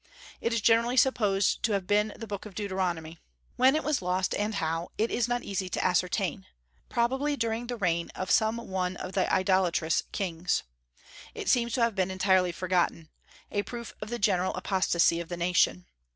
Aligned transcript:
It 0.41 0.51
is 0.51 0.61
generally 0.61 0.97
supposed 0.97 1.61
to 1.61 1.73
have 1.73 1.85
been 1.85 2.11
the 2.17 2.25
Book 2.25 2.47
of 2.47 2.55
Deuteronomy. 2.55 3.19
When 3.55 3.75
it 3.75 3.83
was 3.83 4.01
lost, 4.01 4.33
and 4.33 4.55
how, 4.55 4.89
it 4.97 5.11
is 5.11 5.27
not 5.27 5.43
easy 5.43 5.69
to 5.69 5.85
ascertain, 5.85 6.47
probably 6.89 7.35
during 7.37 7.67
the 7.67 7.75
reign 7.77 8.09
of 8.15 8.31
some 8.31 8.57
one 8.57 8.97
of 8.97 9.13
the 9.13 9.31
idolatrous 9.31 10.01
kings. 10.11 10.63
It 11.35 11.49
seems 11.49 11.73
to 11.73 11.83
have 11.83 11.93
been 11.93 12.09
entirely 12.09 12.51
forgotten, 12.51 13.09
a 13.51 13.61
proof 13.61 13.93
of 14.01 14.09
the 14.09 14.17
general 14.17 14.55
apostasy 14.55 15.19
of 15.19 15.29
the 15.29 15.37
nation. 15.37 15.85